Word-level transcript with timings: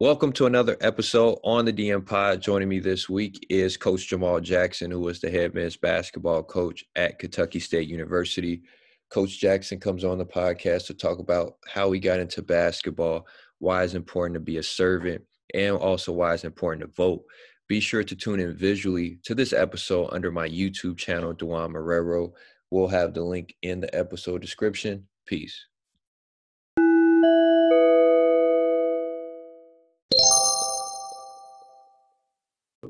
Welcome 0.00 0.32
to 0.32 0.46
another 0.46 0.78
episode 0.80 1.40
on 1.44 1.66
the 1.66 1.74
DM 1.74 2.06
Pod. 2.06 2.40
Joining 2.40 2.70
me 2.70 2.78
this 2.80 3.10
week 3.10 3.46
is 3.50 3.76
Coach 3.76 4.08
Jamaal 4.08 4.40
Jackson, 4.40 4.90
who 4.90 5.00
was 5.00 5.20
the 5.20 5.30
head 5.30 5.52
men's 5.52 5.76
basketball 5.76 6.42
coach 6.42 6.86
at 6.96 7.18
Kentucky 7.18 7.60
State 7.60 7.86
University. 7.86 8.62
Coach 9.10 9.38
Jackson 9.38 9.78
comes 9.78 10.02
on 10.02 10.16
the 10.16 10.24
podcast 10.24 10.86
to 10.86 10.94
talk 10.94 11.18
about 11.18 11.56
how 11.68 11.92
he 11.92 12.00
got 12.00 12.18
into 12.18 12.40
basketball, 12.40 13.26
why 13.58 13.84
it's 13.84 13.92
important 13.92 14.36
to 14.36 14.40
be 14.40 14.56
a 14.56 14.62
servant, 14.62 15.22
and 15.52 15.76
also 15.76 16.12
why 16.12 16.32
it's 16.32 16.44
important 16.44 16.80
to 16.80 16.96
vote. 16.96 17.22
Be 17.68 17.78
sure 17.78 18.02
to 18.02 18.16
tune 18.16 18.40
in 18.40 18.56
visually 18.56 19.18
to 19.24 19.34
this 19.34 19.52
episode 19.52 20.08
under 20.12 20.32
my 20.32 20.48
YouTube 20.48 20.96
channel, 20.96 21.34
DeJuan 21.34 21.72
Marrero. 21.72 22.32
We'll 22.70 22.88
have 22.88 23.12
the 23.12 23.22
link 23.22 23.54
in 23.60 23.82
the 23.82 23.94
episode 23.94 24.40
description. 24.40 25.08
Peace. 25.26 25.66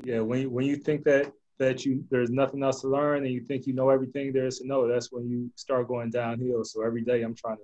Yeah, 0.03 0.19
when 0.19 0.41
you, 0.41 0.49
when 0.49 0.65
you 0.65 0.75
think 0.75 1.03
that 1.05 1.31
that 1.59 1.85
you 1.85 2.03
there's 2.09 2.31
nothing 2.31 2.63
else 2.63 2.81
to 2.81 2.87
learn 2.87 3.23
and 3.23 3.33
you 3.33 3.41
think 3.41 3.67
you 3.67 3.73
know 3.73 3.89
everything 3.89 4.33
there 4.33 4.47
is 4.47 4.59
to 4.59 4.67
know, 4.67 4.87
that's 4.87 5.11
when 5.11 5.29
you 5.29 5.51
start 5.55 5.87
going 5.87 6.09
downhill. 6.09 6.63
So 6.63 6.83
every 6.83 7.03
day 7.03 7.21
I'm 7.21 7.35
trying 7.35 7.57
to 7.57 7.63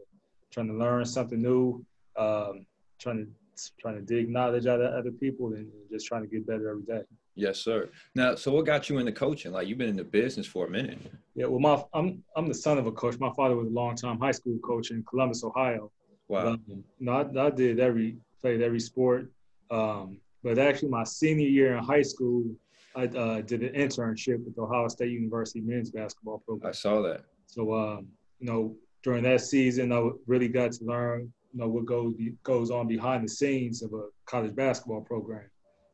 trying 0.51 0.67
to 0.67 0.73
learn 0.73 1.05
something 1.05 1.41
new, 1.41 1.83
um, 2.17 2.65
trying 2.99 3.25
to 3.25 3.27
trying 3.79 3.95
to 3.95 4.01
dig 4.01 4.29
knowledge 4.29 4.67
out 4.67 4.81
of 4.81 4.93
other 4.93 5.11
people 5.11 5.53
and 5.53 5.67
just 5.91 6.05
trying 6.05 6.21
to 6.21 6.27
get 6.27 6.45
better 6.45 6.69
every 6.69 6.83
day. 6.83 7.01
Yes, 7.33 7.59
sir. 7.59 7.89
Now, 8.13 8.35
so 8.35 8.51
what 8.51 8.65
got 8.65 8.89
you 8.89 8.97
into 8.97 9.11
coaching? 9.11 9.51
Like 9.51 9.67
you've 9.67 9.77
been 9.77 9.89
in 9.89 9.95
the 9.95 10.03
business 10.03 10.45
for 10.45 10.67
a 10.67 10.69
minute. 10.69 10.99
Yeah, 11.33 11.45
well, 11.45 11.59
my 11.59 11.83
I'm 11.93 12.23
I'm 12.35 12.47
the 12.47 12.53
son 12.53 12.77
of 12.77 12.87
a 12.87 12.91
coach. 12.91 13.19
My 13.19 13.31
father 13.35 13.55
was 13.55 13.67
a 13.67 13.71
long 13.71 13.95
time 13.95 14.19
high 14.19 14.31
school 14.31 14.59
coach 14.59 14.91
in 14.91 15.03
Columbus, 15.03 15.43
Ohio. 15.43 15.91
Wow. 16.27 16.47
Um, 16.47 16.83
know, 16.99 17.13
I, 17.13 17.45
I 17.45 17.49
did 17.49 17.79
every 17.79 18.17
played 18.41 18.61
every 18.61 18.79
sport. 18.79 19.31
Um, 19.71 20.19
but 20.43 20.59
actually, 20.59 20.89
my 20.89 21.03
senior 21.03 21.47
year 21.47 21.77
in 21.77 21.83
high 21.83 22.01
school, 22.01 22.45
I 22.95 23.05
uh, 23.05 23.41
did 23.41 23.63
an 23.63 23.73
internship 23.73 24.43
with 24.43 24.55
the 24.55 24.61
Ohio 24.61 24.87
State 24.87 25.11
University 25.11 25.61
men's 25.61 25.91
basketball 25.91 26.39
program. 26.39 26.69
I 26.69 26.73
saw 26.73 27.01
that. 27.01 27.21
So, 27.45 27.73
um, 27.73 28.07
you 28.39 28.47
know, 28.47 28.75
during 29.03 29.23
that 29.23 29.41
season, 29.41 29.91
I 29.91 30.09
really 30.25 30.47
got 30.47 30.71
to 30.73 30.83
learn, 30.83 31.31
you 31.53 31.59
know, 31.59 31.67
what 31.67 31.85
goes 31.85 32.15
goes 32.43 32.71
on 32.71 32.87
behind 32.87 33.23
the 33.23 33.29
scenes 33.29 33.81
of 33.81 33.93
a 33.93 34.07
college 34.25 34.55
basketball 34.55 35.01
program. 35.01 35.49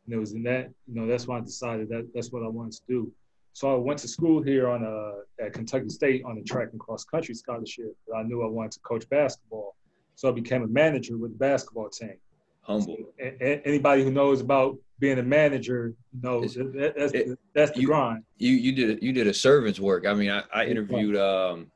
And 0.06 0.14
it 0.14 0.18
was 0.18 0.34
in 0.34 0.44
that, 0.44 0.70
you 0.88 0.96
know, 0.96 1.08
that's 1.08 1.28
why 1.28 1.38
I 1.38 1.42
decided 1.42 1.90
that 1.90 2.09
that's 2.14 2.31
what 2.31 2.44
I 2.44 2.48
wanted 2.48 2.73
to 2.73 2.81
do. 2.88 3.12
So 3.53 3.73
I 3.73 3.78
went 3.78 4.00
to 4.00 4.08
school 4.08 4.42
here 4.42 4.68
on 4.68 4.84
a, 4.84 5.44
at 5.44 5.53
Kentucky 5.53 5.90
State 5.90 6.23
on 6.25 6.38
a 6.38 6.44
track 6.44 6.70
and 6.72 6.80
cross 6.80 7.06
country 7.06 7.36
scholarship. 7.36 7.96
But 8.08 8.18
I 8.18 8.23
knew 8.23 8.44
I 8.44 8.48
wanted 8.48 8.72
to 8.73 8.80
coach 8.80 9.08
basketball, 9.09 9.75
so 10.16 10.28
I 10.28 10.31
became 10.31 10.64
a 10.64 10.68
manager 10.68 11.18
with 11.18 11.31
the 11.31 11.38
basketball 11.38 11.90
team 11.90 12.18
humble. 12.64 12.97
Anybody 13.19 14.03
who 14.03 14.11
knows 14.11 14.42
about 14.42 14.78
being 15.00 15.19
a 15.19 15.23
manager 15.23 15.94
knows 16.22 16.56
that, 16.56 16.94
that's 16.97 17.14
it, 17.14 17.38
that's 17.53 17.72
the 17.72 17.81
you, 17.81 17.88
grind. 17.88 18.23
You 18.38 18.53
you 18.53 18.72
did 18.72 19.03
you 19.03 19.14
did 19.14 19.28
a 19.28 19.33
servant's 19.33 19.80
work. 19.80 20.06
I 20.08 20.14
mean, 20.14 20.31
I, 20.31 20.44
I 20.53 20.66
interviewed 20.66 21.16
um 21.16 21.72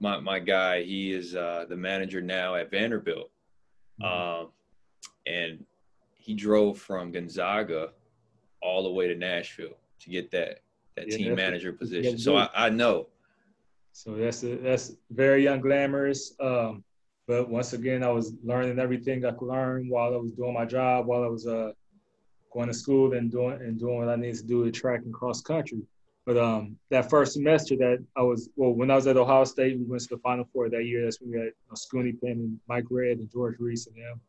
my 0.00 0.20
my 0.20 0.38
guy. 0.38 0.82
He 0.82 1.12
is 1.12 1.34
uh, 1.34 1.66
the 1.68 1.76
manager 1.76 2.20
now 2.20 2.54
at 2.54 2.70
Vanderbilt, 2.70 3.30
mm-hmm. 4.00 4.42
um, 4.44 4.48
and 5.26 5.64
he 6.16 6.34
drove 6.34 6.78
from 6.78 7.10
Gonzaga 7.10 7.90
all 8.62 8.82
the 8.82 8.90
way 8.90 9.08
to 9.08 9.14
Nashville 9.14 9.76
to 10.00 10.10
get 10.10 10.30
that 10.30 10.60
that 10.96 11.10
yeah, 11.10 11.16
team 11.16 11.34
manager 11.34 11.72
position. 11.72 12.18
So 12.18 12.36
I, 12.36 12.48
I 12.54 12.70
know. 12.70 13.08
So 13.92 14.14
that's 14.14 14.44
a, 14.44 14.56
that's 14.56 14.92
very 15.10 15.44
unglamorous. 15.44 16.32
Um, 16.40 16.84
but 17.28 17.50
once 17.50 17.74
again, 17.74 18.02
I 18.02 18.10
was 18.10 18.32
learning 18.42 18.78
everything 18.78 19.24
I 19.26 19.32
could 19.32 19.48
learn 19.48 19.90
while 19.90 20.14
I 20.14 20.16
was 20.16 20.32
doing 20.32 20.54
my 20.54 20.64
job, 20.64 21.06
while 21.06 21.22
I 21.22 21.26
was 21.26 21.46
uh, 21.46 21.72
going 22.54 22.68
to 22.68 22.74
school 22.74 23.12
and 23.12 23.30
doing 23.30 23.60
and 23.60 23.78
doing 23.78 23.98
what 23.98 24.08
I 24.08 24.16
needed 24.16 24.38
to 24.38 24.46
do 24.46 24.66
at 24.66 24.72
track 24.72 25.02
and 25.04 25.12
cross 25.12 25.42
country. 25.42 25.82
But 26.24 26.38
um, 26.38 26.76
that 26.90 27.10
first 27.10 27.34
semester 27.34 27.76
that 27.76 28.02
I 28.16 28.22
was, 28.22 28.48
well, 28.56 28.72
when 28.72 28.90
I 28.90 28.96
was 28.96 29.06
at 29.06 29.18
Ohio 29.18 29.44
State, 29.44 29.78
we 29.78 29.84
went 29.84 30.02
to 30.04 30.16
the 30.16 30.18
Final 30.18 30.48
Four 30.54 30.70
that 30.70 30.86
year. 30.86 31.04
That's 31.04 31.20
when 31.20 31.32
we 31.32 31.38
had 31.38 31.46
you 31.46 31.52
know, 31.68 31.74
Scoonie 31.74 32.18
Penn 32.18 32.32
and 32.32 32.60
Mike 32.66 32.86
Redd 32.90 33.18
and 33.18 33.30
George 33.30 33.56
Reese 33.58 33.86
and 33.86 33.96
them. 33.96 34.20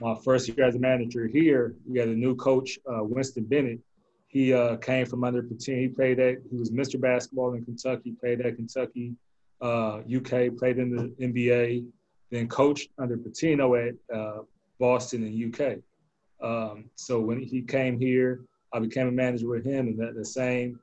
My 0.00 0.14
first 0.24 0.48
year 0.48 0.66
as 0.66 0.76
a 0.76 0.78
manager 0.78 1.26
here, 1.26 1.74
we 1.86 1.98
had 1.98 2.08
a 2.08 2.14
new 2.14 2.34
coach, 2.36 2.78
uh, 2.90 3.04
Winston 3.04 3.44
Bennett. 3.44 3.80
He 4.28 4.54
uh, 4.54 4.76
came 4.76 5.04
from 5.04 5.24
under 5.24 5.42
Pitino. 5.42 5.80
He 5.80 5.88
played 5.88 6.20
at, 6.20 6.38
he 6.50 6.56
was 6.56 6.70
Mr. 6.70 6.98
Basketball 6.98 7.52
in 7.52 7.64
Kentucky, 7.64 8.12
played 8.18 8.40
at 8.40 8.56
Kentucky, 8.56 9.14
uh, 9.60 10.00
UK, 10.14 10.56
played 10.56 10.78
in 10.78 10.94
the 10.94 11.26
NBA, 11.26 11.84
then 12.30 12.48
coached 12.48 12.90
under 12.98 13.16
Pitino 13.16 13.88
at 13.88 14.16
uh, 14.16 14.42
Boston 14.78 15.24
and 15.24 15.54
UK. 15.54 15.78
Um, 16.42 16.90
so 16.94 17.20
when 17.20 17.40
he 17.40 17.62
came 17.62 17.98
here, 17.98 18.40
I 18.72 18.78
became 18.78 19.08
a 19.08 19.12
manager 19.12 19.48
with 19.48 19.64
him, 19.64 19.88
and 19.88 19.98
that 19.98 20.14
the 20.14 20.24
same, 20.24 20.78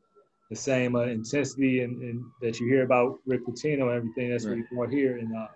the 0.50 0.56
same 0.56 0.96
uh, 0.96 1.04
intensity 1.04 1.82
and, 1.84 2.02
and, 2.02 2.24
that 2.42 2.60
you 2.60 2.68
hear 2.68 2.84
about 2.84 3.20
Rick 3.26 3.46
Pitino 3.46 3.84
and 3.84 3.92
everything. 3.92 4.30
That's 4.30 4.46
right. 4.46 4.64
what 4.72 4.92
you 4.92 4.98
here, 4.98 5.18
and 5.18 5.36
uh, 5.36 5.48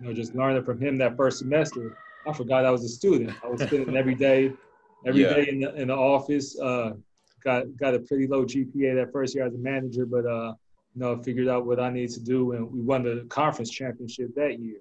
you 0.00 0.06
know, 0.08 0.14
just 0.14 0.34
learning 0.34 0.64
from 0.64 0.80
him 0.80 0.98
that 0.98 1.16
first 1.16 1.38
semester. 1.38 1.96
I 2.26 2.32
forgot 2.32 2.64
I 2.64 2.70
was 2.70 2.84
a 2.84 2.88
student. 2.88 3.32
I 3.44 3.48
was 3.48 3.62
spending 3.62 3.96
every 3.96 4.14
day, 4.14 4.52
every 5.06 5.22
yeah. 5.22 5.34
day 5.34 5.48
in 5.48 5.60
the 5.60 5.74
in 5.74 5.88
the 5.88 5.94
office. 5.94 6.58
Uh, 6.58 6.92
got 7.44 7.64
got 7.76 7.94
a 7.94 8.00
pretty 8.00 8.26
low 8.26 8.44
GPA 8.44 8.96
that 8.96 9.12
first 9.12 9.34
year 9.34 9.46
as 9.46 9.54
a 9.54 9.58
manager, 9.58 10.06
but 10.06 10.26
uh, 10.26 10.54
you 10.94 11.00
know, 11.00 11.22
figured 11.22 11.46
out 11.46 11.66
what 11.66 11.78
I 11.78 11.90
needed 11.90 12.14
to 12.14 12.20
do, 12.20 12.52
and 12.52 12.70
we 12.72 12.80
won 12.80 13.04
the 13.04 13.26
conference 13.28 13.70
championship 13.70 14.34
that 14.34 14.58
year. 14.58 14.78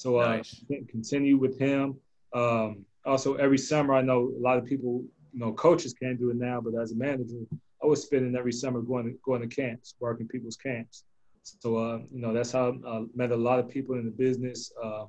So 0.00 0.18
uh, 0.18 0.36
nice. 0.36 0.64
continue 0.88 1.36
with 1.36 1.58
him. 1.58 1.94
Um, 2.32 2.86
also, 3.04 3.34
every 3.34 3.58
summer, 3.58 3.92
I 3.92 4.00
know 4.00 4.32
a 4.34 4.40
lot 4.40 4.56
of 4.56 4.64
people, 4.64 5.04
you 5.34 5.40
know, 5.40 5.52
coaches 5.52 5.92
can't 5.92 6.18
do 6.18 6.30
it 6.30 6.36
now, 6.36 6.58
but 6.58 6.72
as 6.80 6.92
a 6.92 6.96
manager, 6.96 7.42
I 7.82 7.86
was 7.86 8.02
spending 8.04 8.34
every 8.34 8.52
summer 8.52 8.80
going 8.80 9.04
to, 9.04 9.18
going 9.22 9.46
to 9.46 9.54
camps, 9.54 9.96
working 10.00 10.26
people's 10.26 10.56
camps. 10.56 11.04
So, 11.42 11.76
uh, 11.76 11.98
you 12.10 12.22
know, 12.22 12.32
that's 12.32 12.50
how 12.50 12.78
I 12.88 13.04
met 13.14 13.30
a 13.30 13.36
lot 13.36 13.58
of 13.58 13.68
people 13.68 13.96
in 13.96 14.06
the 14.06 14.10
business, 14.10 14.72
uh, 14.82 15.04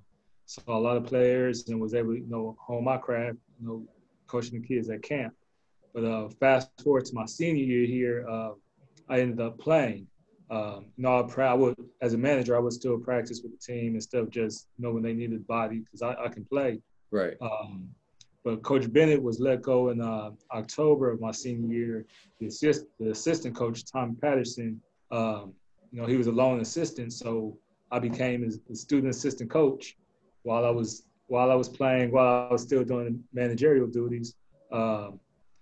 saw 0.45 0.77
a 0.77 0.83
lot 0.87 0.97
of 0.97 1.05
players, 1.05 1.69
and 1.69 1.79
was 1.79 1.93
able 1.93 2.11
to, 2.11 2.19
you 2.19 2.27
know, 2.27 2.57
hone 2.59 2.83
my 2.83 2.97
craft, 2.97 3.37
you 3.61 3.67
know, 3.67 3.85
coaching 4.27 4.61
the 4.61 4.67
kids 4.67 4.89
at 4.89 5.03
camp. 5.03 5.33
But 5.93 6.03
uh, 6.03 6.27
fast 6.41 6.69
forward 6.83 7.05
to 7.05 7.15
my 7.15 7.27
senior 7.27 7.63
year 7.63 7.87
here, 7.87 8.27
uh, 8.29 8.51
I 9.07 9.21
ended 9.21 9.39
up 9.39 9.57
playing. 9.57 10.07
Um, 10.51 10.85
I, 11.05 11.53
would, 11.53 11.75
as 12.01 12.13
a 12.13 12.17
manager, 12.17 12.57
I 12.57 12.59
would 12.59 12.73
still 12.73 12.99
practice 12.99 13.41
with 13.41 13.53
the 13.53 13.73
team 13.73 13.95
instead 13.95 14.21
of 14.21 14.29
just 14.29 14.67
you 14.77 14.83
know 14.83 14.91
when 14.91 15.01
they 15.01 15.13
needed 15.13 15.47
body 15.47 15.79
because 15.79 16.01
I, 16.01 16.25
I, 16.25 16.27
can 16.27 16.43
play. 16.43 16.81
Right. 17.09 17.37
Um, 17.41 17.89
but 18.43 18.61
Coach 18.61 18.91
Bennett 18.91 19.21
was 19.21 19.39
let 19.39 19.61
go 19.61 19.89
in 19.89 20.01
uh, 20.01 20.31
October 20.51 21.09
of 21.09 21.21
my 21.21 21.31
senior 21.31 21.73
year. 21.73 22.05
The, 22.39 22.47
assist, 22.47 22.85
the 22.99 23.11
assistant 23.11 23.55
coach, 23.55 23.85
Tom 23.85 24.17
Patterson, 24.19 24.81
um, 25.11 25.53
you 25.91 26.01
know, 26.01 26.07
he 26.07 26.17
was 26.17 26.27
a 26.27 26.31
lone 26.31 26.59
assistant, 26.59 27.13
so 27.13 27.57
I 27.91 27.99
became 27.99 28.43
his, 28.43 28.59
his, 28.67 28.81
student 28.81 29.13
assistant 29.13 29.49
coach 29.49 29.97
while 30.43 30.65
I 30.65 30.69
was 30.69 31.03
while 31.27 31.49
I 31.49 31.55
was 31.55 31.69
playing, 31.69 32.11
while 32.11 32.47
I 32.49 32.51
was 32.51 32.61
still 32.61 32.83
doing 32.83 33.23
managerial 33.33 33.87
duties. 33.87 34.35
Um, 34.71 35.19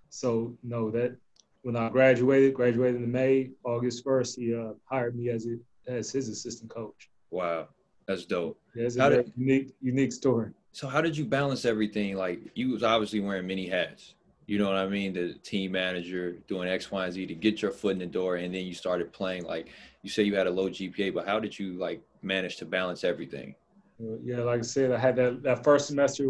so 0.09 0.57
no, 0.63 0.89
that 0.91 1.15
when 1.63 1.75
I 1.75 1.89
graduated, 1.89 2.53
graduated 2.53 3.01
in 3.01 3.11
May, 3.11 3.51
August 3.63 4.05
1st, 4.05 4.35
he 4.37 4.55
uh, 4.55 4.73
hired 4.85 5.15
me 5.15 5.29
as, 5.29 5.47
as 5.87 6.11
his 6.11 6.29
assistant 6.29 6.69
coach. 6.69 7.09
Wow, 7.31 7.67
that's 8.07 8.25
dope. 8.25 8.59
Yeah, 8.75 8.85
it's 8.85 8.95
a 8.95 9.09
did, 9.09 9.33
unique, 9.35 9.73
unique 9.81 10.13
story. 10.13 10.51
So 10.71 10.87
how 10.87 11.01
did 11.01 11.17
you 11.17 11.25
balance 11.25 11.65
everything? 11.65 12.15
Like 12.15 12.39
you 12.53 12.69
was 12.71 12.83
obviously 12.83 13.19
wearing 13.19 13.47
many 13.47 13.67
hats. 13.67 14.15
You 14.45 14.57
know 14.57 14.65
what 14.65 14.77
I 14.77 14.87
mean? 14.87 15.13
The 15.13 15.33
team 15.43 15.73
manager 15.73 16.31
doing 16.47 16.69
X, 16.69 16.89
Y, 16.89 17.03
and 17.03 17.13
Z 17.13 17.25
to 17.27 17.35
get 17.35 17.61
your 17.61 17.71
foot 17.71 17.91
in 17.93 17.99
the 17.99 18.07
door, 18.07 18.37
and 18.37 18.53
then 18.53 18.65
you 18.65 18.73
started 18.73 19.13
playing. 19.13 19.43
Like 19.43 19.67
you 20.01 20.09
say, 20.09 20.23
you 20.23 20.35
had 20.35 20.47
a 20.47 20.51
low 20.51 20.69
GPA, 20.69 21.13
but 21.13 21.27
how 21.27 21.39
did 21.39 21.57
you 21.57 21.73
like 21.73 22.01
manage 22.23 22.57
to 22.57 22.65
balance 22.65 23.03
everything? 23.03 23.53
Uh, 24.01 24.17
yeah, 24.23 24.37
like 24.37 24.59
I 24.59 24.63
said, 24.63 24.91
I 24.91 24.97
had 24.97 25.15
that 25.17 25.43
that 25.43 25.63
first 25.63 25.85
semester 25.85 26.25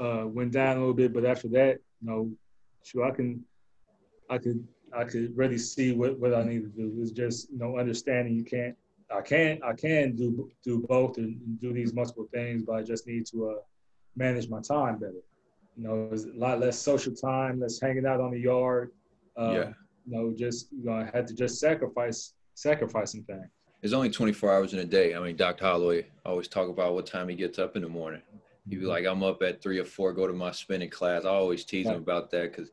uh, 0.00 0.24
went 0.26 0.52
down 0.52 0.76
a 0.76 0.80
little 0.80 0.94
bit, 0.94 1.12
but 1.12 1.26
after 1.26 1.48
that, 1.48 1.78
you 2.00 2.08
know, 2.08 2.30
sure 2.84 3.04
I 3.04 3.10
can 3.10 3.44
I 4.30 4.38
could 4.38 4.66
I 4.92 5.04
could 5.04 5.36
really 5.36 5.58
see 5.58 5.92
what, 5.92 6.18
what 6.18 6.34
I 6.34 6.42
need 6.42 6.62
to 6.62 6.68
do. 6.68 6.92
It's 7.00 7.10
just 7.10 7.50
you 7.50 7.58
know 7.58 7.78
understanding 7.78 8.34
you 8.34 8.44
can't 8.44 8.76
I 9.14 9.20
can't 9.20 9.62
I 9.62 9.72
can 9.72 10.16
do 10.16 10.50
do 10.64 10.84
both 10.88 11.18
and 11.18 11.38
do 11.60 11.72
these 11.72 11.94
multiple 11.94 12.28
things, 12.32 12.62
but 12.62 12.76
I 12.76 12.82
just 12.82 13.06
need 13.06 13.26
to 13.26 13.50
uh, 13.50 13.54
manage 14.16 14.48
my 14.48 14.60
time 14.60 14.98
better. 14.98 15.22
You 15.76 15.84
know, 15.84 16.08
there's 16.08 16.24
a 16.24 16.32
lot 16.34 16.58
less 16.58 16.78
social 16.78 17.14
time, 17.14 17.60
less 17.60 17.80
hanging 17.80 18.06
out 18.06 18.20
on 18.20 18.32
the 18.32 18.40
yard. 18.40 18.90
Um, 19.36 19.54
yeah. 19.54 19.72
You 20.06 20.16
know, 20.16 20.34
just 20.36 20.72
you 20.72 20.84
know, 20.84 20.92
I 20.92 21.10
had 21.12 21.26
to 21.28 21.34
just 21.34 21.60
sacrifice 21.60 22.34
sacrificing 22.54 23.22
things. 23.24 23.46
There's 23.80 23.92
only 23.92 24.10
24 24.10 24.52
hours 24.52 24.72
in 24.72 24.80
a 24.80 24.84
day. 24.84 25.14
I 25.14 25.20
mean, 25.20 25.36
Dr. 25.36 25.64
Holloway 25.64 26.06
always 26.26 26.48
talk 26.48 26.68
about 26.68 26.94
what 26.94 27.06
time 27.06 27.28
he 27.28 27.36
gets 27.36 27.60
up 27.60 27.76
in 27.76 27.82
the 27.82 27.88
morning. 27.88 28.22
He'd 28.64 28.70
be 28.70 28.76
mm-hmm. 28.82 28.88
like, 28.88 29.06
I'm 29.06 29.22
up 29.22 29.40
at 29.42 29.62
three 29.62 29.78
or 29.78 29.84
four, 29.84 30.12
go 30.12 30.26
to 30.26 30.32
my 30.32 30.50
spinning 30.50 30.90
class. 30.90 31.24
I 31.24 31.28
always 31.28 31.64
tease 31.64 31.86
him 31.86 31.94
about 31.94 32.30
that 32.32 32.50
because 32.50 32.72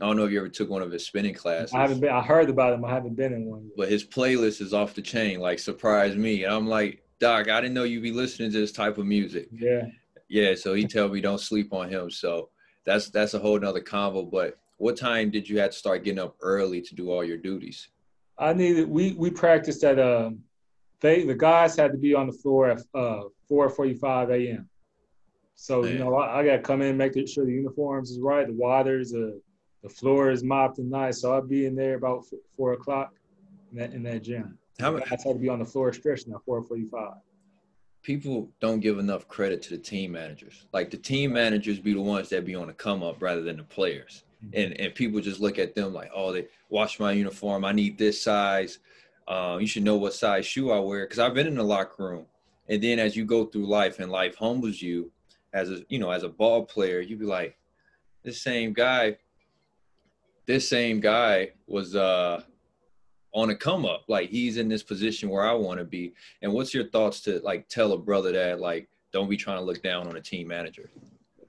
I 0.00 0.06
don't 0.06 0.16
know 0.16 0.24
if 0.24 0.30
you 0.30 0.38
ever 0.38 0.48
took 0.48 0.70
one 0.70 0.82
of 0.82 0.92
his 0.92 1.04
spinning 1.04 1.34
classes. 1.34 1.74
I 1.74 1.80
haven't 1.80 2.00
been. 2.00 2.10
I 2.10 2.22
heard 2.22 2.48
about 2.48 2.72
him. 2.72 2.84
I 2.84 2.90
haven't 2.90 3.16
been 3.16 3.32
in 3.32 3.46
one. 3.46 3.64
Yet. 3.64 3.76
But 3.76 3.88
his 3.88 4.04
playlist 4.04 4.60
is 4.60 4.72
off 4.72 4.94
the 4.94 5.02
chain. 5.02 5.40
Like 5.40 5.58
surprised 5.58 6.16
me, 6.16 6.44
and 6.44 6.54
I'm 6.54 6.66
like, 6.68 7.02
Doc, 7.18 7.48
I 7.48 7.60
didn't 7.60 7.74
know 7.74 7.84
you'd 7.84 8.02
be 8.02 8.12
listening 8.12 8.52
to 8.52 8.60
this 8.60 8.72
type 8.72 8.98
of 8.98 9.06
music. 9.06 9.48
Yeah. 9.52 9.86
Yeah, 10.28 10.54
so 10.54 10.74
he 10.74 10.84
tell 10.84 11.08
me 11.08 11.20
don't 11.20 11.40
sleep 11.40 11.72
on 11.72 11.88
him. 11.88 12.10
So 12.10 12.50
that's 12.84 13.10
that's 13.10 13.34
a 13.34 13.38
whole 13.38 13.58
nother 13.58 13.80
convo. 13.80 14.30
But 14.30 14.58
what 14.76 14.96
time 14.96 15.30
did 15.30 15.48
you 15.48 15.58
have 15.58 15.70
to 15.70 15.76
start 15.76 16.04
getting 16.04 16.20
up 16.20 16.36
early 16.40 16.80
to 16.82 16.94
do 16.94 17.10
all 17.10 17.24
your 17.24 17.38
duties? 17.38 17.88
I 18.38 18.52
needed 18.52 18.88
we 18.88 19.14
we 19.14 19.30
practiced 19.30 19.82
at 19.84 19.98
um 19.98 20.40
they 21.00 21.24
the 21.24 21.34
guys 21.34 21.76
had 21.76 21.92
to 21.92 21.98
be 21.98 22.14
on 22.14 22.26
the 22.26 22.32
floor 22.32 22.70
at 22.70 22.78
uh 22.94 23.22
4:45 23.50 24.30
a.m. 24.30 24.68
So 25.54 25.82
Man. 25.82 25.92
you 25.92 25.98
know 25.98 26.14
I, 26.14 26.40
I 26.40 26.44
got 26.44 26.56
to 26.56 26.62
come 26.62 26.82
in, 26.82 26.96
make 26.96 27.14
sure 27.26 27.44
the 27.44 27.52
uniforms 27.52 28.10
is 28.10 28.20
right, 28.20 28.46
the 28.46 28.52
waters, 28.52 29.12
uh, 29.14 29.30
the 29.88 29.94
floor 29.94 30.30
is 30.30 30.42
mopped 30.44 30.78
and 30.78 30.90
nice. 30.90 31.20
So 31.22 31.32
I'll 31.32 31.42
be 31.42 31.66
in 31.66 31.74
there 31.74 31.94
about 31.94 32.24
four 32.56 32.72
o'clock 32.72 33.14
in 33.72 33.78
that 33.78 33.92
in 33.92 34.02
that 34.04 34.22
gym. 34.22 34.58
How? 34.80 34.96
I 34.96 35.02
had 35.06 35.20
to 35.20 35.34
be 35.34 35.48
on 35.48 35.58
the 35.58 35.64
floor 35.64 35.92
stretching 35.92 36.32
at 36.32 36.40
4:45 36.46 37.18
people 38.02 38.48
don't 38.60 38.80
give 38.80 38.98
enough 38.98 39.28
credit 39.28 39.60
to 39.60 39.70
the 39.70 39.76
team 39.76 40.12
managers. 40.12 40.66
Like 40.72 40.90
the 40.90 40.96
team 40.96 41.32
managers 41.32 41.78
be 41.78 41.92
the 41.92 42.00
ones 42.00 42.30
that 42.30 42.46
be 42.46 42.54
on 42.54 42.68
the 42.68 42.72
come 42.72 43.02
up 43.02 43.20
rather 43.20 43.42
than 43.42 43.58
the 43.58 43.64
players. 43.64 44.24
Mm-hmm. 44.44 44.60
And 44.60 44.80
and 44.80 44.94
people 44.94 45.20
just 45.20 45.40
look 45.40 45.58
at 45.58 45.74
them 45.74 45.92
like, 45.92 46.10
oh, 46.14 46.32
they 46.32 46.46
wash 46.70 46.98
my 46.98 47.12
uniform. 47.12 47.64
I 47.64 47.72
need 47.72 47.98
this 47.98 48.22
size. 48.22 48.78
Uh, 49.26 49.58
you 49.60 49.66
should 49.66 49.82
know 49.82 49.96
what 49.96 50.14
size 50.14 50.46
shoe 50.46 50.70
I 50.70 50.78
wear 50.78 51.04
because 51.04 51.18
I've 51.18 51.34
been 51.34 51.46
in 51.46 51.56
the 51.56 51.62
locker 51.62 52.02
room. 52.02 52.26
And 52.70 52.82
then 52.82 52.98
as 52.98 53.14
you 53.16 53.24
go 53.26 53.44
through 53.44 53.66
life 53.66 53.98
and 53.98 54.10
life 54.10 54.36
humbles 54.36 54.80
you, 54.80 55.10
as 55.52 55.70
a 55.70 55.82
you 55.88 55.98
know 55.98 56.10
as 56.10 56.22
a 56.22 56.28
ball 56.28 56.64
player, 56.64 57.00
you 57.00 57.16
be 57.16 57.26
like, 57.26 57.58
this 58.22 58.40
same 58.40 58.72
guy, 58.72 59.18
this 60.48 60.68
same 60.68 60.98
guy 60.98 61.50
was 61.68 61.94
uh 61.94 62.42
on 63.32 63.50
a 63.50 63.54
come 63.54 63.84
up. 63.84 64.04
Like 64.08 64.30
he's 64.30 64.56
in 64.56 64.68
this 64.68 64.82
position 64.82 65.28
where 65.28 65.46
I 65.46 65.52
want 65.52 65.78
to 65.78 65.84
be. 65.84 66.14
And 66.42 66.52
what's 66.52 66.74
your 66.74 66.88
thoughts 66.88 67.20
to 67.22 67.38
like 67.40 67.68
tell 67.68 67.92
a 67.92 67.98
brother 67.98 68.32
that 68.32 68.58
like 68.58 68.88
don't 69.12 69.28
be 69.28 69.36
trying 69.36 69.58
to 69.58 69.64
look 69.64 69.82
down 69.82 70.08
on 70.08 70.16
a 70.16 70.20
team 70.20 70.48
manager? 70.48 70.90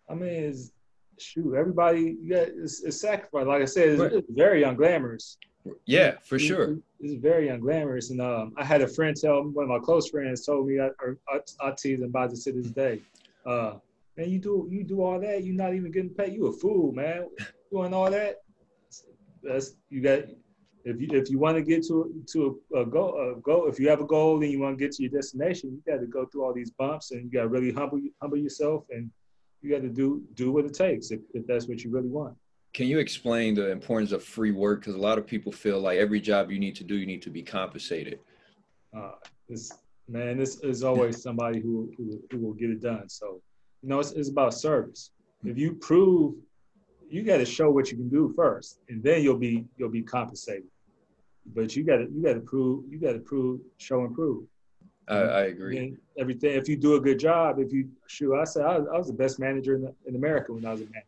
I 0.10 0.14
mean, 0.14 0.30
it's, 0.30 0.72
shoot, 1.18 1.56
everybody, 1.56 2.18
yeah, 2.22 2.46
it's, 2.48 2.84
it's 2.84 3.00
sacrifice. 3.00 3.46
Like 3.46 3.62
I 3.62 3.66
said, 3.66 3.90
it's, 3.90 4.02
right. 4.02 4.12
it's 4.14 4.32
very 4.32 4.64
unglamorous. 4.64 5.38
Yeah, 5.86 6.16
for 6.24 6.36
it's, 6.36 6.44
sure. 6.44 6.78
It's 7.00 7.14
very 7.22 7.48
unglamorous. 7.48 8.12
And 8.12 8.22
um, 8.22 8.54
I 8.58 8.66
had 8.66 8.82
a 8.82 8.88
friend 8.88 9.16
tell 9.16 9.44
one 9.44 9.64
of 9.64 9.70
my 9.70 9.80
close 9.80 10.10
friends 10.10 10.46
told 10.46 10.68
me, 10.68 10.80
I, 10.80 10.88
or 11.02 11.18
I, 11.30 11.40
I 11.62 11.72
tease 11.72 12.00
him 12.00 12.10
about 12.10 12.32
this 12.32 12.44
to 12.46 12.52
this 12.52 12.72
day. 12.72 13.02
Uh, 13.46 13.76
man, 14.18 14.30
you 14.30 14.40
do 14.40 14.68
you 14.70 14.84
do 14.84 15.02
all 15.02 15.20
that, 15.20 15.44
you're 15.44 15.56
not 15.56 15.74
even 15.74 15.92
getting 15.92 16.10
paid. 16.10 16.34
You 16.34 16.48
a 16.48 16.54
fool, 16.54 16.92
man. 16.92 17.30
Doing 17.72 17.94
all 17.94 18.12
that. 18.12 18.42
That's 19.44 19.76
you 19.90 20.02
got 20.02 20.24
if 20.86 21.00
you 21.00 21.08
if 21.12 21.30
you 21.30 21.40
want 21.40 21.58
to 21.58 21.64
get 21.64 21.86
to 21.88 22.14
to 22.32 22.60
a, 22.74 22.82
a 22.82 22.86
goal, 22.86 23.36
a 23.38 23.40
goal, 23.42 23.68
if 23.68 23.80
you 23.80 23.90
have 23.90 24.02
a 24.02 24.06
goal 24.06 24.42
and 24.42 24.52
you 24.52 24.60
want 24.60 24.78
to 24.78 24.84
get 24.84 24.94
to 24.94 25.04
your 25.04 25.12
destination, 25.12 25.72
you 25.72 25.94
got 25.94 26.00
to 26.00 26.08
go 26.08 26.26
through 26.26 26.44
all 26.44 26.54
these 26.54 26.72
bumps 26.72 27.12
and 27.12 27.24
you 27.24 27.30
got 27.30 27.44
to 27.44 27.48
really 27.48 27.72
humble 27.72 28.00
humble 28.22 28.38
yourself 28.38 28.86
and 28.90 29.10
you 29.62 29.70
got 29.70 29.82
to 29.82 29.90
do 29.90 30.24
do 30.34 30.52
what 30.52 30.66
it 30.66 30.74
takes 30.74 31.12
if, 31.12 31.20
if 31.34 31.46
that's 31.48 31.68
what 31.68 31.84
you 31.84 31.92
really 31.92 32.10
want. 32.10 32.36
Can 32.74 32.88
you 32.88 33.00
explain 33.00 33.56
the 33.56 33.72
importance 33.72 34.12
of 34.12 34.24
free 34.24 34.52
work? 34.52 34.82
Because 34.82 34.96
a 34.96 35.00
lot 35.00 35.18
of 35.18 35.26
people 35.26 35.52
feel 35.52 35.80
like 35.80 35.98
every 35.98 36.22
job 36.22 36.52
you 36.52 36.60
need 36.60 36.76
to 36.76 36.84
do, 36.84 36.96
you 36.96 37.08
need 37.08 37.24
to 37.24 37.30
be 37.30 37.42
compensated. 37.42 38.20
Uh, 38.96 39.14
this 39.48 39.72
man, 40.08 40.38
this 40.38 40.60
is 40.62 40.84
always 40.84 41.22
somebody 41.28 41.60
who, 41.60 41.92
who 41.98 42.22
who 42.32 42.38
will 42.38 42.54
get 42.54 42.70
it 42.70 42.82
done. 42.82 43.10
So, 43.10 43.42
you 43.82 43.90
know, 43.90 44.00
it's, 44.00 44.12
it's 44.12 44.30
about 44.30 44.54
service. 44.54 45.12
If 45.44 45.58
you 45.58 45.74
prove 45.76 46.36
you 47.10 47.24
got 47.24 47.38
to 47.38 47.46
show 47.46 47.70
what 47.70 47.92
you 47.92 47.98
can 47.98 48.10
do 48.10 48.34
first, 48.36 48.80
and 48.90 49.04
then 49.04 49.22
you'll 49.24 49.38
be 49.38 49.66
you'll 49.78 49.90
be 49.90 50.02
compensated. 50.02 50.70
But 51.56 51.76
you 51.76 51.84
got 51.84 51.98
to 51.98 52.08
you 52.12 52.22
got 52.24 52.34
to 52.34 52.42
prove 52.42 52.86
you 52.90 53.00
got 53.00 53.14
to 53.14 53.20
prove 53.20 53.62
show 53.78 54.02
and 54.06 54.14
prove. 54.14 54.44
I, 55.08 55.18
I 55.18 55.42
agree. 55.46 55.78
And 55.78 55.98
everything. 56.20 56.56
If 56.56 56.70
you 56.70 56.78
do 56.78 56.96
a 56.96 57.02
good 57.02 57.20
job, 57.20 57.58
if 57.60 57.74
you 57.74 57.90
shoot, 58.08 58.36
I 58.36 58.44
said 58.44 58.64
I, 58.64 58.76
I 58.76 58.98
was 58.98 59.08
the 59.08 59.14
best 59.14 59.40
manager 59.40 59.76
in, 59.76 59.82
the, 59.82 59.94
in 60.06 60.16
America 60.16 60.54
when 60.54 60.66
I 60.66 60.72
was 60.72 60.82
a 60.82 60.86
manager. 60.86 61.06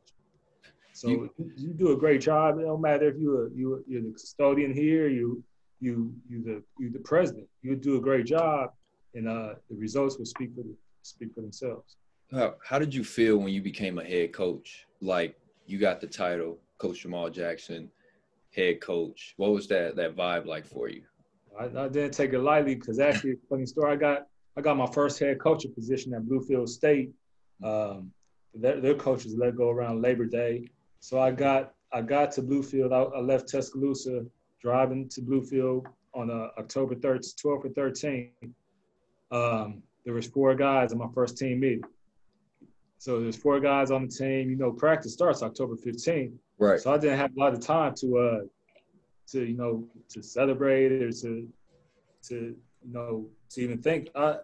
So 0.93 1.07
you, 1.07 1.31
you, 1.55 1.73
do 1.73 1.93
a 1.93 1.97
great 1.97 2.21
job. 2.21 2.59
It 2.59 2.63
don't 2.63 2.81
matter 2.81 3.07
if 3.07 3.17
you 3.17 3.51
you 3.55 3.83
you're 3.87 4.01
the 4.01 4.11
custodian 4.11 4.73
here, 4.73 5.07
you 5.07 5.43
you 5.79 6.13
you 6.29 6.43
the 6.43 6.63
you 6.79 6.91
the 6.91 6.99
president. 6.99 7.47
You 7.61 7.75
do 7.75 7.97
a 7.97 8.01
great 8.01 8.25
job, 8.25 8.71
and 9.13 9.27
uh, 9.27 9.53
the 9.69 9.75
results 9.75 10.17
will 10.17 10.25
speak 10.25 10.53
for 10.55 10.63
the, 10.63 10.75
speak 11.03 11.33
for 11.33 11.41
themselves. 11.41 11.95
How, 12.31 12.55
how 12.63 12.79
did 12.79 12.93
you 12.93 13.03
feel 13.03 13.37
when 13.37 13.49
you 13.49 13.61
became 13.61 13.99
a 13.99 14.03
head 14.03 14.31
coach? 14.31 14.85
Like 15.01 15.35
you 15.65 15.77
got 15.77 16.01
the 16.01 16.07
title, 16.07 16.59
Coach 16.77 17.03
Jamaal 17.03 17.31
Jackson, 17.31 17.89
head 18.55 18.81
coach. 18.81 19.33
What 19.37 19.51
was 19.51 19.67
that 19.67 19.95
that 19.95 20.15
vibe 20.15 20.45
like 20.45 20.65
for 20.65 20.89
you? 20.89 21.03
I, 21.59 21.65
I 21.65 21.87
didn't 21.87 22.13
take 22.13 22.33
it 22.33 22.39
lightly 22.39 22.75
because 22.75 22.99
actually, 22.99 23.35
funny 23.49 23.65
story. 23.65 23.93
I 23.93 23.95
got 23.95 24.27
I 24.57 24.61
got 24.61 24.77
my 24.77 24.87
first 24.87 25.19
head 25.19 25.39
coaching 25.39 25.73
position 25.73 26.13
at 26.13 26.23
Bluefield 26.23 26.69
State. 26.69 27.11
Um, 27.63 28.11
their, 28.53 28.81
their 28.81 28.95
coaches 28.95 29.35
let 29.37 29.55
go 29.55 29.69
around 29.69 30.01
Labor 30.01 30.25
Day, 30.25 30.67
so 30.99 31.19
I 31.19 31.31
got 31.31 31.73
I 31.93 32.01
got 32.01 32.31
to 32.33 32.41
Bluefield. 32.41 32.91
I, 32.91 33.17
I 33.17 33.21
left 33.21 33.49
Tuscaloosa, 33.49 34.25
driving 34.61 35.09
to 35.09 35.21
Bluefield 35.21 35.85
on 36.13 36.29
uh, 36.29 36.47
October 36.57 36.95
3rd, 36.95 37.33
12th 37.41 37.45
or 37.45 37.69
13th. 37.69 38.29
Um, 39.31 39.83
there 40.03 40.13
was 40.13 40.27
four 40.27 40.55
guys 40.55 40.91
in 40.91 40.97
my 40.97 41.07
first 41.13 41.37
team 41.37 41.59
meeting. 41.61 41.83
So 43.01 43.19
there's 43.19 43.35
four 43.35 43.59
guys 43.59 43.89
on 43.89 44.05
the 44.05 44.11
team. 44.11 44.51
You 44.51 44.55
know, 44.55 44.71
practice 44.71 45.13
starts 45.13 45.41
October 45.41 45.75
15th. 45.75 46.33
Right. 46.59 46.79
So 46.79 46.93
I 46.93 46.99
didn't 46.99 47.17
have 47.17 47.35
a 47.35 47.39
lot 47.39 47.51
of 47.51 47.59
time 47.59 47.95
to 47.95 48.17
uh 48.19 48.39
to 49.31 49.43
you 49.43 49.57
know 49.57 49.87
to 50.09 50.21
celebrate 50.21 50.91
or 50.91 51.11
to 51.11 51.49
to 52.27 52.35
you 52.35 52.93
know 52.93 53.25
to 53.49 53.61
even 53.61 53.81
think. 53.81 54.09
I, 54.13 54.35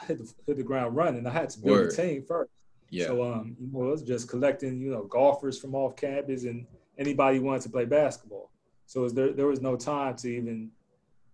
I 0.00 0.06
hit 0.06 0.16
the 0.16 0.32
hit 0.46 0.56
the 0.56 0.62
ground 0.62 0.96
running. 0.96 1.26
I 1.26 1.30
had 1.30 1.50
to 1.50 1.60
build 1.60 1.76
Word. 1.76 1.92
a 1.92 1.94
team 1.94 2.24
first. 2.26 2.50
Yeah. 2.88 3.08
So 3.08 3.22
um, 3.22 3.54
you 3.60 3.68
know, 3.70 3.88
it 3.88 3.90
was 3.90 4.02
just 4.02 4.30
collecting 4.30 4.80
you 4.80 4.92
know 4.92 5.04
golfers 5.04 5.58
from 5.58 5.74
off 5.74 5.94
campus 5.94 6.44
and 6.44 6.66
anybody 6.96 7.36
who 7.36 7.44
wanted 7.44 7.62
to 7.64 7.68
play 7.68 7.84
basketball. 7.84 8.50
So 8.86 9.02
was 9.02 9.12
there 9.12 9.34
there 9.34 9.46
was 9.46 9.60
no 9.60 9.76
time 9.76 10.16
to 10.16 10.28
even 10.34 10.70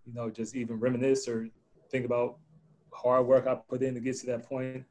you 0.05 0.13
know 0.13 0.29
just 0.29 0.53
even 0.53 0.81
reminisce 0.81 1.29
or 1.29 1.47
think 1.89 2.03
about 2.03 2.39
hard 2.91 3.25
work 3.25 3.47
I 3.47 3.55
put 3.55 3.83
in 3.83 3.93
to 3.93 4.01
get 4.01 4.17
to 4.17 4.25
that 4.25 4.43
point 4.43 4.83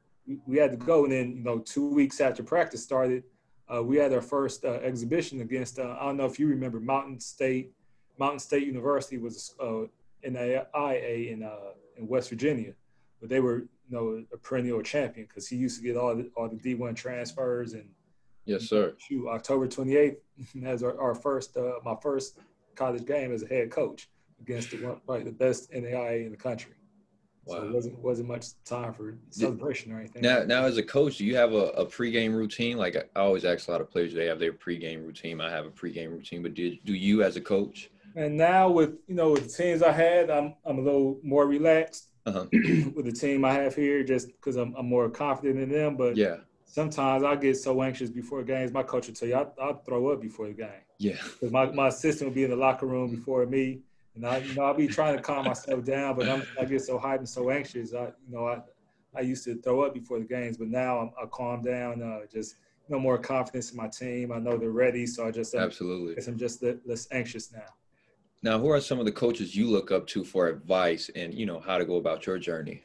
we 0.47 0.57
had 0.57 0.71
to 0.71 0.77
go. 0.77 1.05
And 1.05 1.13
then, 1.13 1.37
you 1.37 1.43
know, 1.43 1.59
two 1.59 1.89
weeks 1.89 2.21
after 2.21 2.43
practice 2.43 2.83
started, 2.83 3.25
uh, 3.73 3.83
we 3.83 3.97
had 3.97 4.13
our 4.13 4.21
first 4.21 4.65
uh, 4.65 4.75
exhibition 4.83 5.41
against, 5.41 5.79
uh, 5.79 5.97
I 5.99 6.05
don't 6.05 6.17
know 6.17 6.27
if 6.27 6.39
you 6.39 6.47
remember, 6.49 6.81
Mountain 6.81 7.21
State. 7.21 7.73
Mountain 8.19 8.41
State 8.41 8.67
University 8.67 9.19
was 9.19 9.55
uh, 9.61 9.83
in 10.23 10.35
the 10.35 10.67
IA 10.77 11.33
in, 11.33 11.43
uh, 11.43 11.73
in 11.97 12.07
West 12.07 12.29
Virginia, 12.29 12.75
but 13.21 13.29
they 13.29 13.41
were, 13.41 13.61
you 13.61 13.69
know, 13.91 14.25
a 14.33 14.37
perennial 14.37 14.83
champion 14.83 15.27
because 15.27 15.49
he 15.49 15.57
used 15.57 15.79
to 15.79 15.83
get 15.83 15.97
all 15.97 16.15
the, 16.15 16.31
all 16.37 16.49
the 16.49 16.57
D1 16.57 16.95
transfers. 16.95 17.73
And 17.73 17.89
yes, 18.45 18.65
sir. 18.65 18.95
Shoot, 18.99 19.29
October 19.29 19.67
28th 19.67 20.17
as 20.65 20.83
our, 20.83 21.01
our 21.01 21.15
first, 21.15 21.57
uh, 21.57 21.75
my 21.85 21.97
first 22.03 22.39
college 22.75 23.07
game 23.07 23.33
as 23.33 23.43
a 23.43 23.47
head 23.47 23.71
coach 23.71 24.09
against 24.41 24.71
the, 24.71 24.77
one, 25.07 25.25
the 25.25 25.33
best 25.33 25.71
NAIA 25.73 26.27
in 26.27 26.31
the 26.31 26.37
country. 26.37 26.73
Wow. 27.45 27.57
So 27.57 27.63
it 27.65 27.73
wasn't 27.73 27.99
wasn't 27.99 28.29
much 28.29 28.47
time 28.65 28.95
for 28.95 29.19
celebration 29.31 29.93
or 29.93 29.99
anything. 29.99 30.23
Now, 30.23 30.45
now 30.45 30.65
as 30.65 30.77
a 30.77 30.83
coach, 30.83 31.19
do 31.19 31.25
you 31.25 31.37
have 31.37 31.53
a, 31.53 31.71
a 31.71 31.87
pregame 31.87 32.35
routine? 32.35 32.77
Like 32.77 32.97
I 32.97 33.19
always 33.19 33.45
ask 33.45 33.69
a 33.69 33.71
lot 33.73 33.81
of 33.81 33.91
players, 33.91 34.15
they 34.15 34.27
have 34.27 34.39
their 34.39 34.53
pregame 34.53 35.05
routine. 35.05 35.41
I 35.41 35.51
have 35.51 35.67
a 35.67 35.71
pregame 35.71 36.11
routine, 36.11 36.43
but 36.43 36.55
do 36.55 36.77
do 36.85 36.95
you 36.95 37.23
as 37.25 37.37
a 37.37 37.41
coach? 37.41 37.91
And 38.15 38.37
now 38.37 38.71
with 38.71 38.95
you 39.09 39.15
know 39.15 39.31
with 39.31 39.45
the 39.45 39.63
teams 39.63 39.83
I 39.83 39.91
had, 39.91 40.31
I'm 40.31 40.55
I'm 40.65 40.79
a 40.79 40.83
little 40.83 41.19
more 41.23 41.47
relaxed 41.47 42.09
uh-huh. 42.27 42.47
with 42.95 43.07
the 43.07 43.13
team 43.13 43.45
I 43.45 43.55
have 43.55 43.75
here, 43.75 44.05
just 44.05 44.29
because 44.29 44.57
I'm 44.57 44.75
I'm 44.77 44.87
more 44.87 45.11
confident 45.11 45.59
in 45.59 45.69
them. 45.69 45.97
But 45.97 46.17
yeah, 46.17 46.37
sometimes 46.65 47.25
I 47.25 47.35
get 47.35 47.57
so 47.57 47.83
anxious 47.83 48.11
before 48.11 48.45
games. 48.45 48.73
My 48.73 48.85
coach 48.85 49.09
will 49.09 49.15
tell 49.15 49.29
you 49.29 49.35
I 49.35 49.47
I'll 49.61 49.83
throw 49.83 50.11
up 50.11 50.21
before 50.21 50.47
the 50.47 50.53
game. 50.53 50.69
Yeah, 50.99 51.17
because 51.23 51.51
my 51.51 51.67
my 51.73 51.89
assistant 51.89 52.31
will 52.31 52.35
be 52.35 52.45
in 52.45 52.51
the 52.51 52.57
locker 52.57 52.87
room 52.87 53.11
before 53.11 53.45
me 53.47 53.81
and 54.15 54.27
I, 54.27 54.39
you 54.39 54.55
know, 54.55 54.63
I'll 54.63 54.75
be 54.75 54.87
trying 54.87 55.17
to 55.17 55.23
calm 55.23 55.47
myself 55.47 55.85
down, 55.85 56.17
but 56.17 56.29
I'm, 56.29 56.43
i 56.61 56.65
get 56.65 56.83
so 56.83 56.99
hyped 56.99 57.19
and 57.19 57.29
so 57.29 57.51
anxious. 57.51 57.95
I, 57.95 58.07
you 58.07 58.31
know, 58.31 58.47
I, 58.47 58.61
I 59.17 59.21
used 59.21 59.45
to 59.45 59.61
throw 59.63 59.83
up 59.83 59.95
before 59.95 60.19
the 60.19 60.25
games, 60.25 60.57
but 60.57 60.69
now 60.69 60.99
I'm, 60.99 61.11
I 61.21 61.27
calm 61.27 61.63
down, 61.63 62.03
uh, 62.03 62.27
just 62.31 62.57
you 62.89 62.95
know, 62.95 63.01
more 63.01 63.19
confidence 63.19 63.71
in 63.71 63.77
my 63.77 63.89
team. 63.89 64.33
I 64.33 64.39
know 64.39 64.57
they're 64.57 64.71
ready, 64.71 65.07
so 65.07 65.27
I 65.27 65.31
just 65.31 65.55
absolutely. 65.55 66.23
I'm 66.27 66.39
just 66.39 66.63
less 66.85 67.09
anxious 67.11 67.53
now. 67.53 67.65
Now, 68.43 68.59
who 68.59 68.71
are 68.71 68.81
some 68.81 68.99
of 68.99 69.05
the 69.05 69.13
coaches 69.13 69.55
you 69.55 69.69
look 69.69 69.93
up 69.93 70.07
to 70.09 70.25
for 70.25 70.49
advice 70.49 71.11
and 71.15 71.33
you 71.33 71.47
know 71.47 71.61
how 71.61 71.79
to 71.79 71.85
go 71.85 71.97
about 71.97 72.27
your 72.27 72.39
journey? 72.39 72.83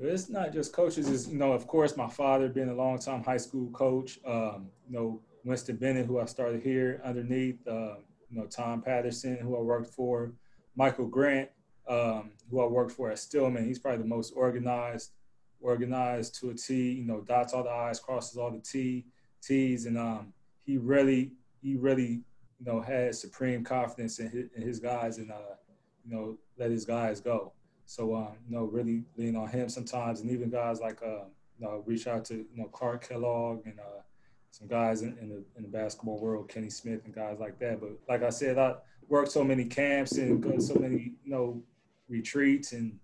It's 0.00 0.28
not 0.28 0.52
just 0.52 0.72
coaches. 0.72 1.08
Is 1.08 1.28
you 1.28 1.38
know, 1.38 1.52
of 1.52 1.66
course, 1.66 1.96
my 1.96 2.08
father 2.08 2.48
being 2.48 2.70
a 2.70 2.74
long 2.74 2.98
time 2.98 3.22
high 3.22 3.36
school 3.36 3.70
coach. 3.70 4.18
Um, 4.26 4.70
you 4.88 4.96
know, 4.96 5.20
Winston 5.44 5.76
Bennett, 5.76 6.06
who 6.06 6.18
I 6.18 6.24
started 6.24 6.62
here 6.62 7.00
underneath. 7.04 7.56
Uh, 7.66 7.96
you 8.30 8.40
know, 8.40 8.46
Tom 8.46 8.82
Patterson, 8.82 9.36
who 9.36 9.56
I 9.56 9.60
worked 9.60 9.94
for. 9.94 10.32
Michael 10.76 11.06
Grant, 11.06 11.50
um, 11.88 12.30
who 12.50 12.60
I 12.60 12.66
worked 12.66 12.92
for 12.92 13.10
at 13.10 13.18
Stillman. 13.18 13.66
He's 13.66 13.78
probably 13.78 14.02
the 14.02 14.08
most 14.08 14.32
organized, 14.36 15.12
organized 15.60 16.40
to 16.40 16.50
a 16.50 16.54
T. 16.54 16.92
You 16.92 17.04
know, 17.04 17.20
dots 17.20 17.52
all 17.52 17.64
the 17.64 17.70
I's, 17.70 18.00
crosses 18.00 18.36
all 18.36 18.50
the 18.50 18.60
T, 18.60 19.04
T's, 19.42 19.86
and 19.86 19.98
um, 19.98 20.32
he 20.64 20.78
really, 20.78 21.32
he 21.62 21.76
really, 21.76 22.22
you 22.58 22.66
know, 22.66 22.80
had 22.80 23.14
supreme 23.14 23.64
confidence 23.64 24.18
in 24.18 24.30
his, 24.30 24.46
in 24.56 24.62
his 24.62 24.80
guys, 24.80 25.18
and 25.18 25.30
uh, 25.30 25.56
you 26.04 26.14
know, 26.14 26.38
let 26.58 26.70
his 26.70 26.84
guys 26.84 27.20
go. 27.20 27.52
So, 27.86 28.14
um, 28.14 28.36
you 28.48 28.56
know, 28.56 28.64
really 28.64 29.04
lean 29.16 29.36
on 29.36 29.48
him 29.48 29.68
sometimes, 29.68 30.20
and 30.20 30.30
even 30.30 30.50
guys 30.50 30.80
like 30.80 31.02
uh, 31.02 31.24
you 31.58 31.66
know, 31.66 31.82
reach 31.86 32.06
out 32.06 32.24
to 32.26 32.34
you 32.34 32.56
know 32.56 32.66
Clark 32.66 33.08
Kellogg 33.08 33.66
and 33.66 33.78
uh, 33.78 34.02
some 34.50 34.68
guys 34.68 35.02
in, 35.02 35.16
in, 35.18 35.28
the 35.28 35.44
in 35.56 35.62
the 35.62 35.68
basketball 35.68 36.18
world, 36.18 36.48
Kenny 36.48 36.70
Smith 36.70 37.04
and 37.04 37.14
guys 37.14 37.38
like 37.38 37.58
that. 37.58 37.80
But 37.80 37.90
like 38.08 38.22
I 38.22 38.30
said, 38.30 38.58
I 38.58 38.74
worked 39.08 39.32
so 39.32 39.44
many 39.44 39.64
camps 39.64 40.12
and 40.12 40.42
go 40.42 40.58
so 40.58 40.74
many 40.74 41.12
you 41.24 41.30
know 41.30 41.62
retreats 42.08 42.72
and 42.72 42.98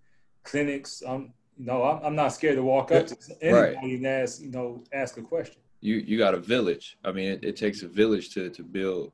clinics. 0.45 1.03
I'm 1.07 1.33
you 1.57 1.67
know 1.67 1.83
I'm, 1.83 2.05
I'm 2.05 2.15
not 2.15 2.33
scared 2.33 2.57
to 2.57 2.63
walk 2.63 2.93
up 2.93 3.07
to 3.07 3.17
anybody 3.41 3.75
right. 3.77 3.85
and 3.85 4.07
ask 4.07 4.41
you 4.41 4.51
know 4.51 4.85
ask 4.93 5.17
a 5.17 5.23
question. 5.23 5.61
You 5.81 5.97
you 5.97 6.19
got 6.19 6.35
a 6.35 6.41
village. 6.41 6.99
I 7.05 7.13
mean, 7.13 7.29
it, 7.29 7.45
it 7.45 7.57
takes 7.57 7.83
a 7.83 7.89
village 7.89 8.31
to 8.35 8.51
to 8.51 8.63
build 8.63 9.13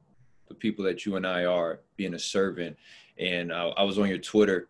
the 0.49 0.55
people 0.55 0.85
that 0.85 1.05
you 1.05 1.17
and 1.17 1.27
I 1.27 1.45
are, 1.45 1.81
being 1.97 2.15
a 2.15 2.19
servant. 2.19 2.77
And 3.19 3.53
I, 3.53 3.69
I 3.69 3.83
was 3.83 3.99
on 3.99 4.09
your 4.09 4.19
Twitter 4.19 4.69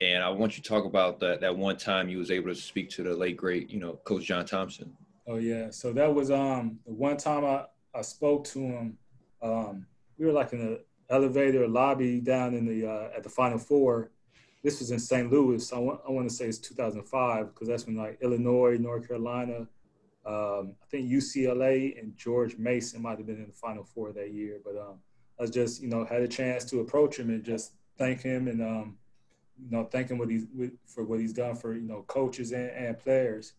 and 0.00 0.22
I 0.22 0.28
want 0.28 0.56
you 0.56 0.62
to 0.62 0.68
talk 0.68 0.84
about 0.84 1.20
that 1.20 1.40
that 1.40 1.56
one 1.56 1.76
time 1.76 2.08
you 2.08 2.18
was 2.18 2.30
able 2.30 2.48
to 2.48 2.54
speak 2.54 2.90
to 2.90 3.02
the 3.02 3.14
late 3.14 3.36
great, 3.36 3.70
you 3.70 3.80
know, 3.80 3.94
Coach 4.04 4.24
John 4.24 4.44
Thompson. 4.44 4.94
Oh 5.26 5.36
yeah, 5.36 5.70
so 5.70 5.92
that 5.92 6.12
was 6.12 6.30
um 6.30 6.78
the 6.86 6.92
one 6.92 7.16
time 7.16 7.44
I 7.44 7.64
I 7.94 8.02
spoke 8.02 8.44
to 8.48 8.60
him. 8.60 8.98
Um, 9.42 9.86
we 10.18 10.26
were 10.26 10.32
like 10.32 10.52
in 10.52 10.58
the 10.58 10.80
elevator 11.10 11.66
lobby 11.68 12.20
down 12.20 12.54
in 12.54 12.66
the 12.66 12.88
uh, 12.88 13.08
at 13.16 13.22
the 13.22 13.28
Final 13.28 13.58
Four. 13.58 14.10
This 14.62 14.80
was 14.80 14.90
in 14.90 14.98
St. 14.98 15.30
Louis. 15.30 15.72
I 15.72 15.78
want 15.78 16.00
I 16.06 16.10
want 16.10 16.28
to 16.28 16.34
say 16.34 16.46
it's 16.46 16.58
2005 16.58 17.54
because 17.54 17.68
that's 17.68 17.86
when 17.86 17.96
like 17.96 18.18
Illinois, 18.20 18.76
North 18.78 19.06
Carolina, 19.06 19.68
um, 20.24 20.74
I 20.82 20.86
think 20.90 21.08
UCLA 21.08 21.98
and 22.00 22.16
George 22.16 22.56
Mason 22.56 23.02
might 23.02 23.18
have 23.18 23.26
been 23.26 23.36
in 23.36 23.46
the 23.46 23.52
Final 23.52 23.84
Four 23.84 24.12
that 24.12 24.32
year. 24.32 24.60
But 24.64 24.76
um, 24.76 24.98
I 25.38 25.42
was 25.42 25.50
just 25.50 25.82
you 25.82 25.88
know 25.88 26.04
had 26.04 26.22
a 26.22 26.28
chance 26.28 26.64
to 26.66 26.80
approach 26.80 27.18
him 27.18 27.30
and 27.30 27.44
just 27.44 27.72
thank 27.96 28.22
him 28.22 28.48
and 28.48 28.62
um, 28.62 28.96
you 29.58 29.70
know, 29.70 29.84
thanking 29.84 30.18
what 30.18 30.30
he's 30.30 30.46
for 30.86 31.04
what 31.04 31.20
he's 31.20 31.32
done 31.32 31.56
for 31.56 31.74
you 31.74 31.86
know 31.86 32.04
coaches 32.06 32.52
and, 32.52 32.70
and 32.70 32.98
players, 32.98 33.54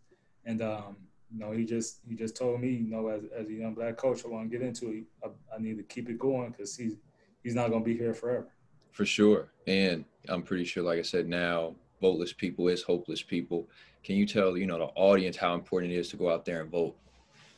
and 0.46 0.62
um, 0.62 0.98
you 1.32 1.40
know 1.40 1.52
he 1.52 1.66
just 1.66 2.00
he 2.08 2.16
just 2.16 2.36
told 2.36 2.62
me 2.62 2.70
you 2.70 2.90
know 2.90 3.08
as, 3.08 3.24
as 3.36 3.48
a 3.48 3.54
young 3.54 3.74
black 3.74 3.98
coach 3.98 4.24
I 4.24 4.30
want 4.30 4.50
to 4.50 4.58
get 4.58 4.66
into 4.66 4.90
it 4.92 5.04
I, 5.24 5.56
I 5.56 5.60
need 5.60 5.78
to 5.78 5.84
keep 5.84 6.10
it 6.10 6.20
going 6.20 6.52
because 6.52 6.76
he's 6.76 6.96
he's 7.44 7.56
not 7.56 7.70
going 7.70 7.84
to 7.84 7.86
be 7.86 7.98
here 7.98 8.14
forever. 8.14 8.48
For 8.92 9.06
sure, 9.06 9.50
and 9.68 10.06
I'm 10.28 10.42
pretty 10.42 10.66
sure, 10.66 10.84
like 10.84 11.00
I 11.00 11.04
said, 11.04 11.28
now 11.28 11.76
voteless 12.02 12.36
people 12.36 12.68
is 12.68 12.82
hopeless 12.82 13.22
people. 13.22 13.68
Can 14.04 14.16
you 14.16 14.26
tell 14.26 14.58
you 14.58 14.66
know 14.66 14.80
the 14.80 14.86
audience 14.96 15.38
how 15.38 15.54
important 15.54 15.94
it 15.94 15.98
is 15.98 16.10
to 16.10 16.18
go 16.18 16.32
out 16.32 16.46
there 16.46 16.62
and 16.62 16.72
vote? 16.72 16.96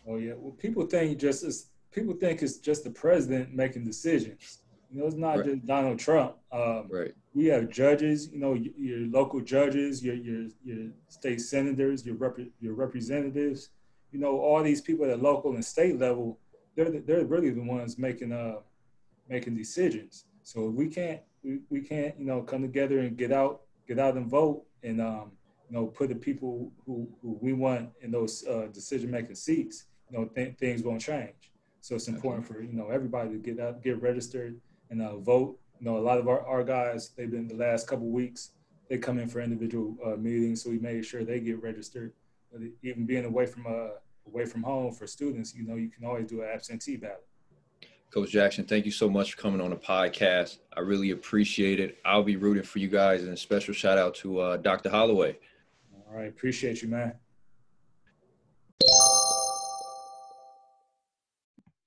Oh 0.07 0.17
yeah, 0.17 0.33
well 0.35 0.51
people 0.51 0.85
think 0.85 1.17
just 1.17 1.43
as 1.43 1.67
people 1.91 2.13
think 2.13 2.41
it's 2.41 2.57
just 2.57 2.83
the 2.83 2.89
president 2.89 3.53
making 3.53 3.83
decisions. 3.83 4.59
You 4.91 4.99
know, 4.99 5.07
it's 5.07 5.15
not 5.15 5.37
right. 5.37 5.45
just 5.45 5.65
Donald 5.67 5.99
Trump. 5.99 6.35
Um, 6.51 6.87
right. 6.89 7.13
We 7.35 7.45
have 7.45 7.69
judges. 7.69 8.31
You 8.31 8.39
know, 8.39 8.53
your, 8.55 8.73
your, 8.75 8.99
local 9.09 9.39
judges, 9.39 10.03
your 10.03 10.15
your 10.15 10.47
your 10.63 10.87
state 11.09 11.41
senators, 11.41 12.05
your 12.05 12.15
rep, 12.15 12.39
your 12.59 12.73
representatives. 12.73 13.69
You 14.11 14.19
know, 14.19 14.39
all 14.39 14.63
these 14.63 14.81
people 14.81 15.05
at 15.05 15.11
the 15.11 15.17
local 15.17 15.53
and 15.53 15.63
state 15.63 15.99
level, 15.99 16.39
they're 16.75 16.89
they're 16.89 17.25
really 17.25 17.51
the 17.51 17.61
ones 17.61 17.99
making 17.99 18.31
uh 18.31 18.55
making 19.29 19.55
decisions. 19.55 20.25
So 20.43 20.65
we 20.65 20.87
can't 20.87 21.21
we, 21.43 21.59
we 21.69 21.81
can't 21.81 22.17
you 22.19 22.25
know 22.25 22.41
come 22.41 22.61
together 22.61 22.99
and 22.99 23.15
get 23.15 23.31
out 23.31 23.61
get 23.87 23.99
out 23.99 24.15
and 24.15 24.29
vote 24.29 24.63
and 24.83 25.01
um 25.01 25.31
you 25.69 25.77
know 25.77 25.85
put 25.87 26.09
the 26.09 26.15
people 26.15 26.71
who, 26.85 27.07
who 27.21 27.37
we 27.41 27.53
want 27.53 27.89
in 28.01 28.11
those 28.11 28.45
uh, 28.47 28.67
decision 28.73 29.11
making 29.11 29.35
seats. 29.35 29.85
You 30.09 30.17
know, 30.17 30.25
th- 30.25 30.57
things 30.57 30.81
won't 30.81 31.01
change. 31.01 31.51
So 31.81 31.95
it's 31.95 32.07
important 32.07 32.45
for 32.47 32.61
you 32.61 32.73
know 32.73 32.89
everybody 32.89 33.29
to 33.29 33.37
get 33.37 33.59
out, 33.59 33.83
get 33.83 34.01
registered, 34.01 34.59
and 34.89 35.01
uh, 35.01 35.17
vote. 35.17 35.59
You 35.79 35.85
know, 35.85 35.97
a 35.97 35.99
lot 35.99 36.17
of 36.17 36.27
our, 36.27 36.45
our 36.45 36.63
guys, 36.63 37.11
they've 37.15 37.31
been 37.31 37.47
the 37.47 37.55
last 37.55 37.87
couple 37.87 38.07
weeks, 38.07 38.51
they 38.89 38.97
come 38.97 39.17
in 39.17 39.29
for 39.29 39.39
individual 39.39 39.95
uh, 40.05 40.17
meetings, 40.17 40.63
so 40.63 40.71
we 40.71 40.79
made 40.79 41.05
sure 41.05 41.23
they 41.23 41.39
get 41.39 41.61
registered. 41.61 42.11
But 42.51 42.61
even 42.83 43.05
being 43.05 43.25
away 43.25 43.45
from 43.45 43.65
uh, 43.67 43.99
away 44.27 44.45
from 44.45 44.63
home 44.63 44.93
for 44.93 45.07
students, 45.07 45.55
you 45.55 45.65
know, 45.65 45.75
you 45.75 45.89
can 45.89 46.03
always 46.05 46.25
do 46.25 46.41
an 46.41 46.49
absentee 46.51 46.97
ballot. 46.97 47.28
Coach 48.11 48.31
Jackson, 48.31 48.65
thank 48.65 48.85
you 48.85 48.91
so 48.91 49.07
much 49.07 49.33
for 49.33 49.41
coming 49.41 49.61
on 49.61 49.69
the 49.69 49.75
podcast. 49.75 50.57
I 50.75 50.79
really 50.79 51.11
appreciate 51.11 51.79
it. 51.79 51.99
I'll 52.03 52.23
be 52.23 52.37
rooting 52.37 52.63
for 52.63 52.79
you 52.79 52.87
guys, 52.87 53.21
and 53.21 53.31
a 53.31 53.37
special 53.37 53.73
shout 53.73 53.99
out 53.99 54.15
to 54.15 54.39
uh, 54.39 54.57
Dr. 54.57 54.89
Holloway. 54.89 55.37
All 55.93 56.17
right, 56.17 56.27
appreciate 56.27 56.81
you, 56.81 56.87
man. 56.87 57.13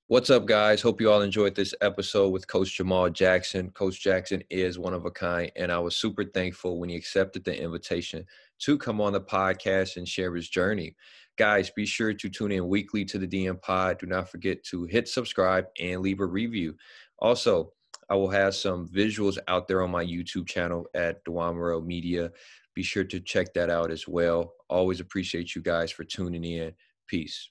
What's 0.06 0.30
up, 0.30 0.46
guys? 0.46 0.80
Hope 0.80 1.00
you 1.00 1.10
all 1.10 1.22
enjoyed 1.22 1.56
this 1.56 1.74
episode 1.80 2.28
with 2.28 2.46
Coach 2.46 2.78
Jamaal 2.78 3.12
Jackson. 3.12 3.70
Coach 3.70 4.00
Jackson 4.00 4.44
is 4.48 4.78
one 4.78 4.94
of 4.94 5.06
a 5.06 5.10
kind, 5.10 5.50
and 5.56 5.72
I 5.72 5.78
was 5.80 5.96
super 5.96 6.22
thankful 6.22 6.78
when 6.78 6.90
he 6.90 6.96
accepted 6.96 7.42
the 7.44 7.60
invitation 7.60 8.24
to 8.60 8.78
come 8.78 9.00
on 9.00 9.14
the 9.14 9.20
podcast 9.20 9.96
and 9.96 10.06
share 10.06 10.32
his 10.36 10.48
journey. 10.48 10.94
Guys, 11.38 11.70
be 11.70 11.86
sure 11.86 12.12
to 12.12 12.28
tune 12.28 12.52
in 12.52 12.68
weekly 12.68 13.04
to 13.06 13.18
the 13.18 13.26
DM 13.26 13.60
Pod. 13.60 13.98
Do 13.98 14.06
not 14.06 14.28
forget 14.28 14.62
to 14.64 14.84
hit 14.84 15.08
subscribe 15.08 15.66
and 15.80 16.02
leave 16.02 16.20
a 16.20 16.26
review. 16.26 16.74
Also, 17.18 17.72
I 18.10 18.14
will 18.14 18.28
have 18.28 18.54
some 18.54 18.86
visuals 18.88 19.38
out 19.48 19.66
there 19.66 19.82
on 19.82 19.90
my 19.90 20.04
YouTube 20.04 20.46
channel 20.46 20.86
at 20.94 21.24
DeJuan 21.24 21.86
Media. 21.86 22.30
Be 22.74 22.82
sure 22.82 23.04
to 23.04 23.20
check 23.20 23.54
that 23.54 23.70
out 23.70 23.90
as 23.90 24.06
well. 24.06 24.52
Always 24.68 25.00
appreciate 25.00 25.54
you 25.54 25.62
guys 25.62 25.90
for 25.90 26.04
tuning 26.04 26.44
in. 26.44 26.72
Peace. 27.06 27.50